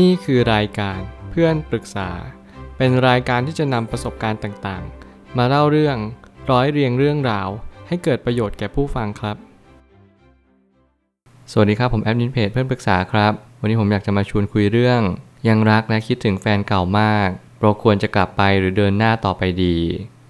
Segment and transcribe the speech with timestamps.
[0.00, 2.10] นี่คือรายการเพื่อนปรึกษา
[2.76, 5.96] เป็นรายการที่จะนำประสบการณ์ต่างๆ มาเล่าเรื่อง
[6.50, 7.48] ร้อยเรียงเรื่องราว
[7.88, 9.36] ให้เกิดประโยชน์แก่ผู้ฟังครับ
[11.52, 15.00] สวัสดีครับผมแอดมินเพจเพื่อนปรึกษาครับ วันนี้ผมอยากจะมาชวนคุยเรื่อง
[15.48, 17.28] ยังรักและคิดถึงแฟนเก่ามาก
[17.60, 19.76] เราควรจะกลับไปหรือเดินหน้าต่อไปดี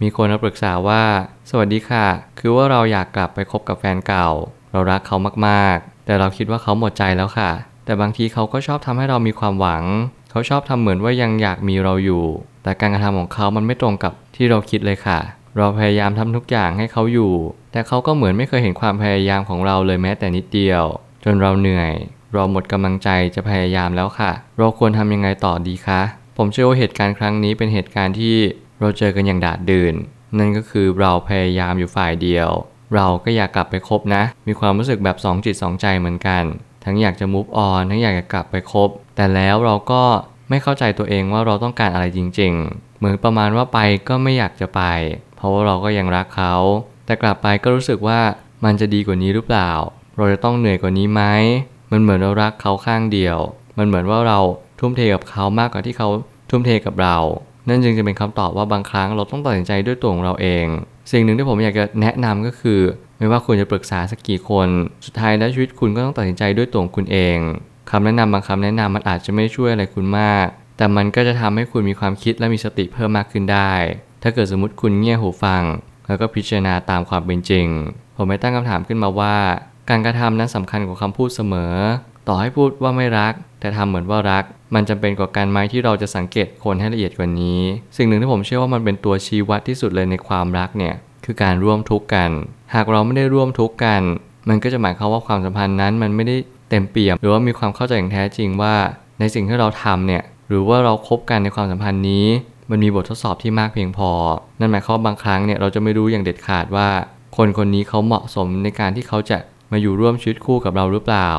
[0.03, 1.05] มีคนมาปรึกษาว่า
[1.51, 2.07] สวัสดีค่ะ
[2.39, 4.29] คือว่าเราอยากกลับไปคบกับแฟนเก่า
[4.73, 5.17] เรารักเขา
[5.47, 7.51] มากๆ แต่เราคิดว่าเขาหมดใจแล้วค่ะ
[7.85, 9.85] แต่บางทีเขาก็ชอบทำให้เรามีความหวัง
[10.31, 12.25] เขาชอบทำเหมือนว่ายังอยากมีเราอยู่
[12.63, 15.19] แต่การกระทำของเขามันไม่ตรงกับที่เราคิดเลยค่ะ
[15.57, 17.33] เราพยายามทำทุกอย่างให้เขาอยู่
[17.73, 20.83] แต่เขาก็เหมือนไม่เคยเห็นความพยายามของเราเลยแม้แต่นิดเดียว
[21.25, 21.93] จนเราเหนื่อย
[22.33, 26.01] เราหมดกำลังใจจะพยายามแล้วค่ะ เราควรทำยังไงต่อดีคะ
[26.37, 28.37] ผมเชื่อว่าเหตุการณ์ครั้งนี้เป็นเหตุการณ์ที่
[28.81, 29.95] เราเจอกันอย่างดาดดื่น
[30.39, 32.49] นั่นก็คือเราพยายามอยู่ฝ่ายเดียว
[32.95, 36.45] เราก็อยากกลับไปคบนะ มีความรู้สึกแบบสองจิตสองใจเหมือนกัน
[36.85, 40.03] ทั้งอยากจะ move on ทั้งอยากจะกลับไปคบ แต่แล้วเราก็
[40.51, 44.83] ไม่เข้าใจตัวเองว่าเราต้องการอะไรจริง ๆ เหมือนประมาณว่าไปก็ไม่อยากจะไป
[45.37, 46.55] เพราะว่าเราก็ยังรักเขา
[47.07, 48.21] แต่กลับไปก็รู้สึกว่า
[48.65, 49.71] มันจะดีกว่านี้หรือเปล่า
[50.17, 51.23] เราจะต้องเหนื่อยกว่านี้ไหม
[51.93, 53.39] มันเหมือนเรารักเขาข้างเดียว
[53.79, 54.39] มันเหมือนว่าเรา
[54.81, 56.09] ทุ่มเทกับเขามากกว่าที่เขา
[56.51, 57.17] ทุ่มเทกับเรา
[57.69, 60.67] นั่นจึงจะเป็นคำตอบว่าบางครั้งเราต้องตัดสินใจด้วยตัวของเราเอง
[61.13, 62.81] สิ่งหนึ่งที่ผมอยากจะแนะนำก็คือ
[63.23, 64.69] ไม่ว่าคุณจะปรึกษาสักกี่คน
[65.07, 67.39] สุดท้ายแล้วชีวิตคุณก็ต้องตัดสินใจด้วยตัวคุณเอง
[67.91, 70.47] คำแนะนำบางคำแนะนำมันอาจจะไม่ช่วยอะไรคุณมาก
[70.77, 73.73] แต่มันก็จะทำให้คุณมีความคิดและมีสติเพิ่มมากขึ้นได้
[74.23, 75.63] ถ้าเกิดสมมติคุณเงี่ยหูฟัง
[76.07, 77.67] แล้วก็พิจารณาตามความเป็นจริง
[78.17, 79.37] ผมไม่ตั้งคำถามขึ้นมาว่า
[79.91, 81.75] การกระทำนั้นสำคัญกว่าคำพูดเสมอ
[82.29, 87.61] ต่อให้พูดว่าไม่รัก แต่ทำเหมือนว่ารัก มันจำเป็นกว่าการไหมที่เราจะสังเกตคนให้ละเอียดกว่านี้
[87.97, 92.31] สิ่งหนึ่งที่ผมเชื่อว่ามันเป็นตัวชี้วัดที่สุดเลยในความรักเนี่ย คือการร่วมทุกข์กัน
[92.75, 94.03] หากเราไม่ได้ร่วมทุกข์กัน
[94.49, 96.37] มันก็จะหมายความว่าความสัมพันธ์นั้น มันไม่ได้
[96.71, 98.75] เต็มเปี่ยม หรือว่ามีความเข้าใจอย่างแท้จริงว่า
[99.19, 102.27] ในสิ่งที่เราทำเนี่ยหรือว่าเราคบกันในความสัมพันธ์นี้
[102.71, 104.11] มันมีบททดสอบที่มากเพียงพอ
[104.61, 106.89] นั่นหมายความว่าบางครั้งเนี่ยเราจะไม่รู้อย่างเด็ดขาดว่า
[107.37, 109.39] คนคนนี้เขาเหมาะสมในการที่เขาจะ
[109.73, 111.31] มาอยู่ร่วมชีวิตคู่กับเราหรือเปล่า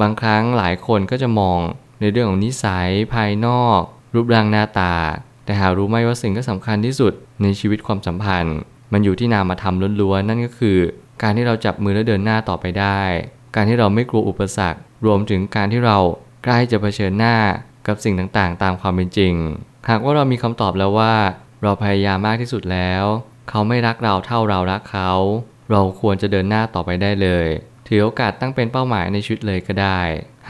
[0.00, 1.58] บางครั้งหลายคนก็จะมอง
[2.00, 3.80] ในเรื่องของนิสัยภายนอก
[4.14, 4.94] รูปร่างหน้าตา
[5.44, 7.12] แต่หารู้ไหมว่าสิ่งที่สำคัญที่สุด
[7.42, 8.58] ในชีวิตความสัมพันธ์
[8.92, 10.78] มันอยู่ที่นามธรรมล้วนๆนั่นก็คือ
[11.22, 13.00] การที่เราจับมือและเดินหน้าต่อไปได้
[13.54, 15.98] การที่เราไม่กลัวอุปสรรค รวมถึงการที่เรา
[16.44, 17.36] ใกล้จะเผชิญหน้า
[17.86, 19.34] กับสิ่งต่างๆ ตามความเป็นจริง
[19.88, 21.14] หากว่าเรามีคำตอบแล้วว่า
[21.62, 23.04] เราพยายามมากที่สุดแล้ว
[23.48, 25.10] เขาไม่รักเราเท่าเรารักเขา
[25.70, 27.46] เราควรจะเดินหน้าต่อไปได้เลย
[27.86, 30.00] ถือโอกาสตั้งเป็นเป้าหมายในชีวิตเลยก็ได้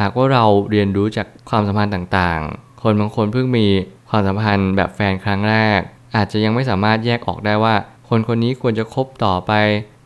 [0.00, 3.66] หากว่าเราเรียนรู้จากความสัมพันธ์ต่างๆ คนบางคนเพิ่งมี
[4.10, 5.80] ความสัมพันธ์แบบแฟนครั้งแรก
[6.16, 7.74] อาจจะยังไม่สามารถแยกออกได้ว่า
[8.12, 9.52] คนคนนี้ควรจะคบต่อไป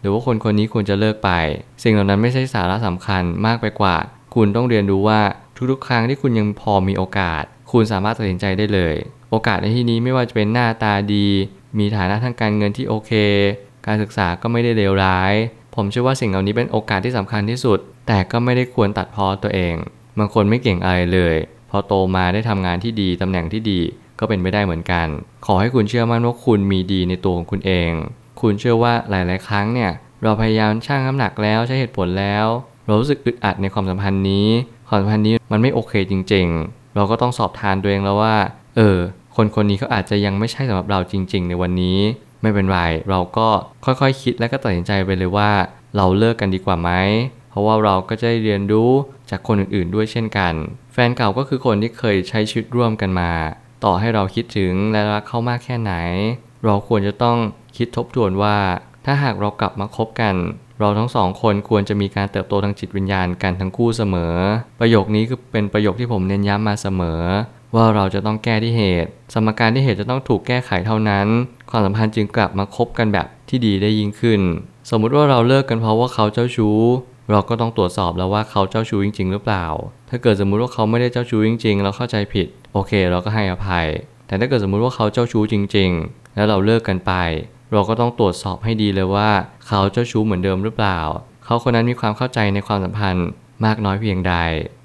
[0.01, 1.31] หรือว่าคนคนนี้ควรจะเลิกไป
[1.83, 3.97] สิ่งเหล่านั้นไม่ใช่สาระสำคัญมากไปกว่า
[4.35, 5.21] คุณต้องเรียนรู้ว่า
[5.71, 8.95] ทุกๆ ครั้งที่คุณยังพอมีโอกาส คุณสามารถตัดสินใจได้เลย
[9.31, 11.27] โอกาสในที่นี้ไม่ว่าจะเป็นหน้าตาดี
[11.79, 13.13] มีฐานะทางการเงินที่โอเค
[13.87, 15.35] การศึกษาก็ไม่ได้เลวร้าย
[15.75, 19.75] ผมเชื่อว่าสิ่งเหล่านี้เป็นโอกาสที่สำคัญที่สุด แต่ก็ไม่ได้ควรตัดพอตัวเอง
[20.19, 21.37] บางคนไม่เก่งอะไรเลย
[21.71, 23.81] พอโตมาได้ทำงานที่ดีตำแหน่งที่ดี
[24.19, 25.07] ก็เป็นไม่ได้เหมือนกัน
[25.47, 27.91] ขอให้คุณเชื่อมั่นว่าคุณมีดีในตัวของคุณเอง
[28.41, 29.91] คุณเชื่อว่าหลาย ๆ ครั้งเนี่ย
[30.23, 32.47] เราพยายามชั่งน้ำหนักแล้วใช้เหตุผลแล้ว
[32.87, 34.49] เรารู้สึกอึดอัดในความสัมพันธ์นี้
[34.89, 38.37] ความสัมพันธ์นี้มันไม่โอเคจริง ๆ เราก็ต้องสอบทานตัวเองแล้วว่า
[38.77, 38.99] เออ
[39.37, 41.99] คนคนนี้เขาอาจจะยังไม่ใช่สำหรับเราจริง ๆ ในวันนี้
[42.43, 43.49] ไม่เป็นไร เราก็
[43.85, 45.51] ค่อยๆคคิดและก็ตัดสินใจไปเลยว่า
[45.97, 46.91] เราเลิกกันดีกว่าไหม
[47.51, 48.91] เพราะว่าเราก็จะได้เรียนรู้
[49.31, 50.55] จากคนอื่นๆ ด้วยเช่นกัน
[50.93, 53.31] แฟนเก่าก็คือคนที่เคยใช้ชีวิตร่วมกันมา
[53.85, 55.93] ต่อให้เราคิดถึงและรักเขามากแค่ไหน
[56.65, 57.39] เราควรจะต้อง
[57.77, 58.57] คิดทบทวนว่า
[59.05, 60.35] ถ้าหากเรากลับมาคบกัน
[60.81, 64.35] เราทั้งสองคนควรจะมีการเติบโตทางจิตวิญญาณกันทั้งคู่เสมอ
[64.81, 67.21] ประโยคนี้คือเป็นประโยคที่ผมเน้นย้ำมาเสมอ
[67.75, 71.27] ว่าเราจะต้องแก้ที่เหตุ สมการที่เหตุจะต้องถูกแก้ไขเท่านั้น
[71.71, 74.41] ความสัมพันธ์จึงกลับมาคบกันแบบที่ดีได้ยิ่งขึ้น
[74.91, 76.81] สมมุติว่าเราเลิกกันเพราะว่าเขาเจ้าชู้
[77.31, 79.67] เราก็ต้องตรวจสอบแล้วว่าเขาเจ้าชู้จริง ๆ หรือเปล่า
[80.11, 83.87] ถ้าเกิดสมมุติว่าเขาไม่ได้เจ้าชู้จริง ๆ เราเข้าใจผิด โอเค เราก็ให้อภัย
[84.27, 87.13] แต่ถ้าเกิดสมมุติว่าเขาเจ้าชู้จริง ๆ แล้วเราเลิกกันไป
[87.73, 89.31] เราก็ต้องตรวจสอบให้ดีเลยว่า
[89.67, 90.99] เขาเจ้าชู้เหมือนเดิมหรือเปล่า
[91.45, 93.29] เขาคนนั้นมีความเข้าใจในความสัมพันธ์
[93.65, 94.35] มากน้อยเพียงใด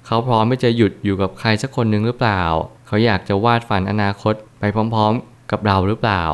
[0.06, 2.42] เขาพร้อมที่จะหยุดอยู่กับใครสักคนหนึ่งหรือเปล่า
[2.86, 6.24] เขาอยากจะวาดฝันอนาคตไปพร้อมๆ กับเราหรือเปล่า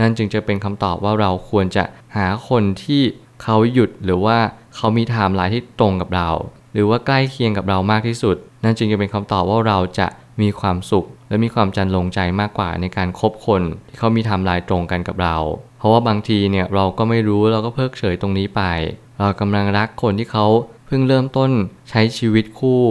[0.00, 1.84] นั่นจึงจะเป็นคำตอบว่าเราควรจะ
[2.16, 3.02] หาคนที่
[3.42, 4.38] เขาหยุดหรือว่า
[4.76, 6.30] เขามีไทม์ไลน์ที่ตรงกับเรา
[6.72, 10.06] หรือว่าใกล้เคียงกับเรามากที่สุด นั่นจึงจะเป็นคำตอบว่าเราจะ
[10.42, 15.36] มีความสุข และมีความจรรโลงใจมากกว่าในการคบคนที่เขามีไทม์ไลน์ตรงกันกับเรา
[15.78, 18.62] เพราะว่าบางทีเนี่ยเราก็ไม่รู้เราก็เพิกเฉยตรงนี้ไป
[19.18, 20.46] เรากำลังรักคนที่เขา
[20.86, 21.50] เพิ่งเริ่มต้น
[21.90, 22.82] ใช้ชีวิตคู่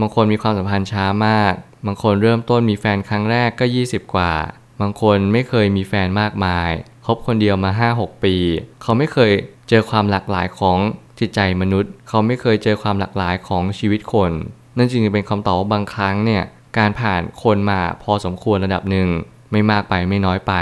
[0.00, 4.32] บางคนมีความสัมพันธ์ช้ามากบางคนเริ่มต้นมีแฟนครั้งแรกก็ 20 กว่า
[4.80, 6.70] บางคนไม่เคยมีแฟนมากมาย
[7.06, 8.36] คบคนเดียวมา 5-6 ปี
[8.82, 9.32] เขาไม่เคย
[9.68, 10.78] เจอความหลากหลายของ
[11.18, 14.32] จิตใจมนุษย์ เขาไม่เคยเจอความหลากหลายของชีวิตคน
[14.76, 16.42] นั่นจึงเป็นคำตอบว่าบางครั้งเนี่ย
[16.78, 19.08] การผ่านคนมาพอสมควรระดับหนึ่ง
[19.52, 20.52] ไม่มากไปไม่น้อยไป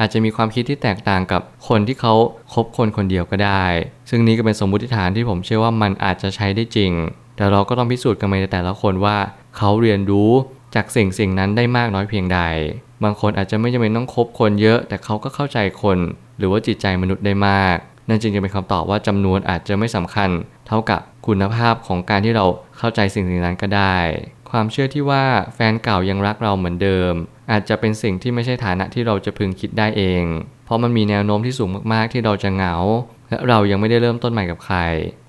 [0.00, 2.14] อาจจะมีความคิดที่แตกต่างกับคนที่เขา
[2.54, 3.64] คบคนคนเดียวก็ได้
[4.10, 6.92] ซึ่งนี้ก็เป็นสมมติฐานที่ผมเชื่อว่ามันอาจจะใช้ได้จริง
[7.36, 9.16] แต่เราก็ต้องพิสูจน์กันไปในแต่ละคนว่า
[9.56, 10.30] เขาเรียนรู้
[10.74, 12.40] จากสิ่งสิ่งนั้นได้มากน้อยเพียงใด
[13.04, 15.98] บางคนอาจจะไม่จำเป็นต้องคบคนเยอะ แต่เขาก็เข้าใจคน
[16.38, 17.76] หรือว่าจิตใจมนุษย์ได้มาก
[18.08, 20.30] นั่นจึงจะเป็นคำตอบว่าจำนวนอาจจะไม่สำคัญ
[20.68, 22.44] เท่ากับคุณภาพของการที่เรา
[22.78, 23.96] เข้าใจสิ่งสิ่งนั้นก็ได้
[24.50, 27.12] ความเชื่อที่ว่าแฟนเก่ายังรักเราเหมือนเดิม
[27.50, 30.24] อาจจะเป็นสิ่งที่ไม่ใช่ฐานะที่เราจะพึงคิดได้เอง
[30.64, 32.74] เพราะมันมีแนวโน้มที่สูงมากๆที่เราจะเหงา
[33.28, 34.78] และเรายังไม่ได้เริ่มต้นใหม่กับใคร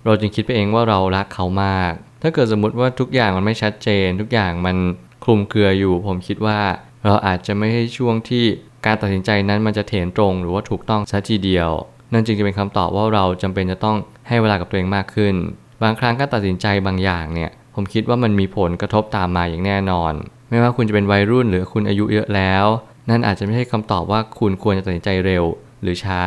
[0.05, 1.91] เราจึงคิดไปเองว่าเรารักเขามาก
[2.21, 4.77] ถ้าเกิดสมมติว่าทุกอย่างมันไม่ชัดเจน ทุกอย่างมัน
[5.23, 6.59] คลุมเครืออยู่ ผมคิดว่า
[7.05, 8.45] เราอาจจะไม่ให้ช่วงที่
[8.85, 11.69] การตัดสินใจนั้นมันจะเถนตรง หรือว่าถูกต้องซะทีเดียว
[12.13, 15.36] นั่นจึงจะเป็นคำตอบว่าเราจำเป็นจะต้องให้เวลากับตัวเองมากขึ้น
[15.83, 20.13] บางครั้งการตัดสินใจบางอย่างเนี่ย ผมคิดว่ามันมีผลกระทบตามมาอย่างแน่นอน
[20.50, 22.65] ไม่ว่าคุณจะเป็นวัยรุ่นหรือคุณอายุเยอะแล้ว
[23.10, 25.44] นั่นอาจจะไม่ใช่คำตอบว่าคุณควรจะตัดสินใจเร็ว
[25.81, 26.24] หรือช้า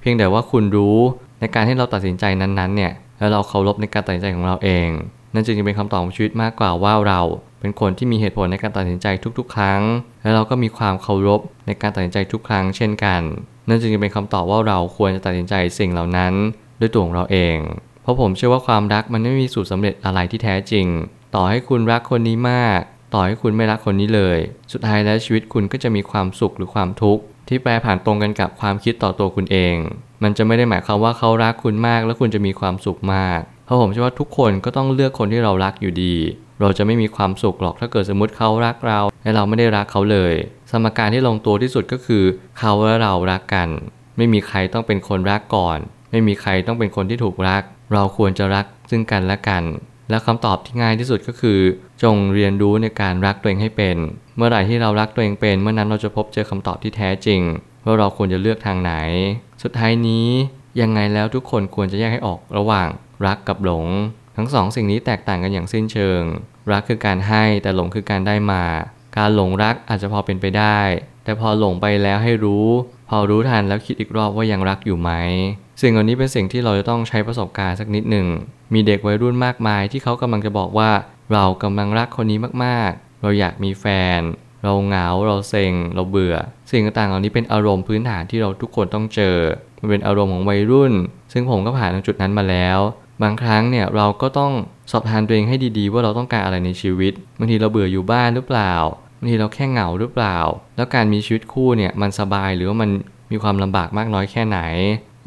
[0.00, 0.98] เพียงแต่ว่าคุณรู้
[1.40, 4.88] ในการที่เราตัดสินใจนั้นๆเนี่ยแล้วเราเคารพในการตัดสินใจของเราเอง
[5.34, 7.20] นั่นจึงจะเป็นคำตอบของชีวิตมากกว่าว่าเรา
[7.64, 9.06] เป็นคนที่มีเหตุผลในการตัดสินใจ
[9.38, 9.82] ทุกๆ ครั้ง
[10.22, 13.20] และเราก็มีความเคารพในการตัดสินใจทุกครั้งเช่นกัน
[13.68, 16.32] นั่นจึงเป็นคำตอบว่าเราควรจะตัดสินใจสิ่งเหล่านั้น
[16.80, 17.56] ด้วยตัวของเราเอง
[18.02, 20.86] เพราะผมเชื่อว่าความรักมันไม่มีสูตรสำเร็จอะไรที่แท้จริง
[21.34, 22.80] ต่อให้คุณรักคนนี้มาก
[23.14, 24.38] ต่อให้คุณไม่รักคนนี้เลย
[24.72, 29.76] สุดท้ายแล้วชีวิตคุณก็จะมีความสุขหรือความทุกข์ที่แปรผ่านตรงกันกับความคิดต่อตัวคุณเอง
[30.22, 36.14] มันจะไม่ได้หมายความว่าเขารักคุณมาก แล้วคุณจะมีความสุขมาก เพราะผมเชื่อว่าทุกคนก็ต้องเลือกคนที่เรารักอยู่ดี
[36.60, 40.34] เราจะไม่มีความสุขหรอกถ้าเกิดสมมติเขารักเรา และเราไม่ได้รักเขาเลย
[40.70, 42.24] สมการที่ลงตัวที่สุดก็คือ
[42.58, 43.68] เขาและเรารักกัน
[44.16, 45.78] ไม่มีใครต้องเป็นคนรักก่อน
[46.10, 47.62] ไม่มีใครต้องเป็นคนที่ถูกรัก
[47.92, 49.62] เราควรจะรักซึ่งกันและกัน
[50.10, 51.60] และคำตอบที่ง่ายที่สุดก็คือ
[52.02, 53.96] จงเรียนรู้ในการรักตัวเองให้เป็น
[54.36, 57.40] เมื่อไหร่ที่เรารักตัวเองเป็น เมื่อนั้นเราจะพบเจอคำตอบที่แท้จริง
[57.84, 58.92] ว่าเราควรจะเลือกทางไหน
[59.62, 60.28] สุดท้ายนี้
[60.80, 62.88] ยังไงแล้วทุกคนควรจะแยกให้ออกระหว่าง
[63.26, 63.86] รักกับหลง
[64.36, 66.22] ทั้งสองสิ่งนี้แตกต่างกันอย่างสิ้นเชิง
[66.72, 68.64] รักคือการให้แต่หลงคือการได้มา
[69.16, 70.78] การหลงรักอาจจะพอเป็นไปได้
[71.24, 72.66] แต่พอหลงไปแล้วให้รู้
[73.08, 75.10] พอรู้ทันแล้วคิดอีกรอบว่ายังรักอยู่ไหม
[75.82, 78.26] สิ่งเหล่านี้เป็นสิ่งที่เราจะต้องใช้ประสบการณ์สักนิดหนึ่ง
[78.74, 80.90] มีเด็กวัยรุ่นมากมายที่เขากำลังจะบอกว่า
[81.32, 83.86] เรากำลังรักคนนี้มากๆ เราอยากมีแฟ
[84.18, 84.20] น
[84.62, 86.36] เราเหงา เราเซ็ง เราเบื่อ
[86.70, 89.36] สิ่งต่างๆเหล่านี้เป็นอารมณ์พื้นฐานที่เราทุกคนต้องเจอ
[89.80, 90.92] มันเป็นอารมณ์ของวัยรุ่น
[91.32, 92.78] ซึ่งผมก็ผ่านจุดนั้นมาแล้ว
[93.22, 94.52] บางครั้งเนี่ยเราก็ต้อง
[94.90, 98.74] สอบทานตัวเองให้ดีๆ ว่าเราต้องการอะไรในชีวิตบางทีเราเบื่ออยู่บ้านหรือเปล่า
[99.18, 100.38] บางทีเราแค่เหงาหรือเปล่า
[100.76, 102.90] แล้วการมีชีวิตคู่เนี่ยมันสบายหรือว่ามัน
[103.30, 104.58] มีความลำบากมากน้อยแค่ไหน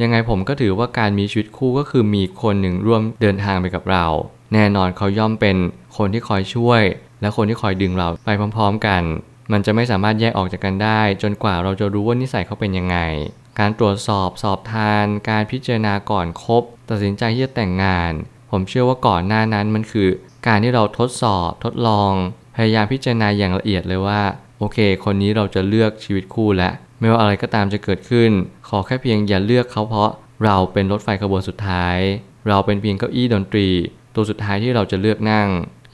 [0.01, 4.05] ยังไงผมก็ถือว่าการมีชีวิตคู่ก็คือมีคนหนึ่งร่วมเดินทางไปกับเรา
[4.53, 5.57] แน่นอนเขาย่อมเป็น
[5.97, 6.83] คนที่คอยช่วย
[7.21, 9.03] และคนที่คอยดึงเราไปพร้อม ๆ กัน
[9.51, 12.97] มันจะไม่สามารถแยกออกจากกันได้ จนกว่าเราจะรู้ว่านิสัยเขาเป็นยังไง
[13.59, 18.11] การตรวจสอบสอบทาน การพิจารณาก่อนคบ ตัดสินใจที่จะแต่งงาน
[18.51, 20.09] ผมเชื่อว่าก่อนหน้านั้นมันคือ
[20.47, 22.11] การที่เราทดสอบทดลอง
[22.55, 24.21] พยายามพิจารณาอย่างละเอียดเลยว่า
[24.59, 28.31] โอเค คนนี้เราจะเลือกชีวิตคู่แล้วไม่ว่าอะไรก็ตามจะเกิดขึ้น
[28.67, 30.11] ขอแค่เพียงอย่าเลือกเขาเพราะ
[30.43, 31.97] เราเป็นรถไฟขบวนสุดท้าย
[32.47, 33.67] เราเป็นเพียงเก้าอี้ดนตรี
[34.15, 35.47] ตัวสุดท้ายที่เราจะเลือกนั่ง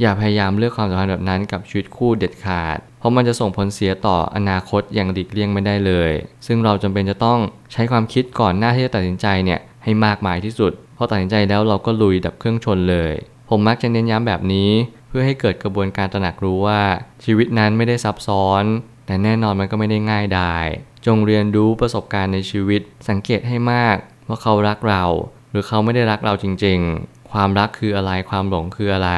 [0.03, 6.11] อย่าพยายามเลือกความสัมพันธ์แบบนั้นกับชีวิตคู่เด็ดขาด เพราะมันจะส่งผลเสียต่ออนาคตอย่างหลีกเลี่ยงไม่ได้เลย
[6.45, 7.39] ซึ่งเราจำเป็นจะต้อง
[7.73, 13.13] ใช้ความคิดก่อนหน้าที่จะตัดสินใจเนี่ยให้มากมายที่สุด พอตัดสินใจแล้วเราก็ลุยดับเครื่องชนเลย
[13.49, 14.71] ผมมักจะเน้นย้ำแบบนี้
[15.07, 16.81] เพื่อให้เกิดกระบวนการตระหนักรู้ว่า
[17.25, 18.63] ชีวิตนั้นไม่ได้ซับซ้อน
[19.05, 20.65] แต่แน่นอนมันก็ไม่ได้ง่ายดาย
[21.05, 25.03] จงเรียนรู้ประสบการณ์ในชีวิต สังเกตให้มากว่าเขารักเรา
[25.51, 29.11] หรือเขาไม่ได้รักเราจริง ๆ ความรักคืออะไรความหลงคืออะไร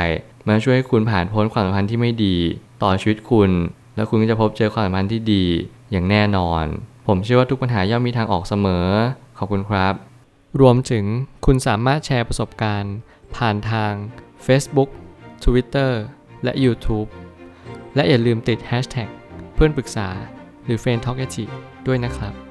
[0.48, 2.36] มันช่วยให้คุณผ่านพ้นความสัมพันธ์ที่ไม่ดี
[2.84, 3.52] ต่อชีวิตคุณ
[3.96, 5.46] แล้วคุณก็จะพบเจอความสัมพันธ์ที่ดี
[5.92, 6.66] อย่างแน่นอน
[7.08, 8.88] ผมเชื่อว่าทุกปัญหาย่อมมีทางออกเสมอ
[9.38, 9.94] ขอบคุณครับ
[10.62, 11.06] รวมถึง
[11.46, 12.96] คุณสามารถแชร์ประสบการณ์
[13.36, 13.94] ผ่านทาง
[14.46, 14.90] Facebook
[15.44, 15.92] Twitter
[16.44, 17.10] และ YouTube
[17.96, 19.10] และอย่าลืมติด Hashtag
[19.56, 20.08] เพื่อนปรึกษา
[20.66, 21.20] หรือ f r ร e n d t a l k
[21.88, 22.45] ด้วยนะครับ